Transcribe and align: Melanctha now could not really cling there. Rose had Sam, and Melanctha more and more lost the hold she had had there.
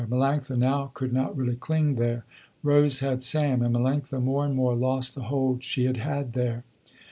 Melanctha 0.09 0.57
now 0.57 0.89
could 0.95 1.13
not 1.13 1.37
really 1.37 1.55
cling 1.55 1.93
there. 1.93 2.25
Rose 2.63 3.01
had 3.01 3.21
Sam, 3.21 3.61
and 3.61 3.75
Melanctha 3.75 4.19
more 4.19 4.43
and 4.47 4.55
more 4.55 4.73
lost 4.73 5.13
the 5.13 5.21
hold 5.29 5.63
she 5.63 5.85
had 5.85 5.97
had 5.97 6.33
there. 6.33 6.63